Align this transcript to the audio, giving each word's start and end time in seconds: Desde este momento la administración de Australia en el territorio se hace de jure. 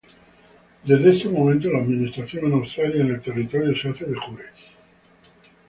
Desde 0.83 1.11
este 1.11 1.29
momento 1.29 1.69
la 1.71 1.77
administración 1.77 2.49
de 2.49 2.55
Australia 2.55 3.01
en 3.01 3.11
el 3.11 3.21
territorio 3.21 3.77
se 3.79 3.89
hace 3.89 4.05
de 4.05 4.15
jure. 4.15 4.45